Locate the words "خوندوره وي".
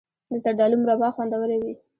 1.15-1.73